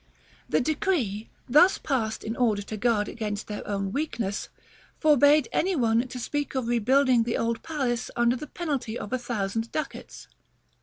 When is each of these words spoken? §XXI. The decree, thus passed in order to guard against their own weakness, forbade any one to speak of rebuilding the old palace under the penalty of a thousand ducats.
§XXI. 0.03 0.49
The 0.49 0.61
decree, 0.61 1.29
thus 1.47 1.77
passed 1.77 2.23
in 2.23 2.35
order 2.35 2.63
to 2.63 2.75
guard 2.75 3.07
against 3.07 3.45
their 3.45 3.61
own 3.67 3.91
weakness, 3.91 4.49
forbade 4.97 5.47
any 5.51 5.75
one 5.75 6.07
to 6.07 6.17
speak 6.17 6.55
of 6.55 6.67
rebuilding 6.67 7.21
the 7.21 7.37
old 7.37 7.61
palace 7.61 8.09
under 8.15 8.35
the 8.35 8.47
penalty 8.47 8.97
of 8.97 9.13
a 9.13 9.19
thousand 9.19 9.71
ducats. 9.71 10.27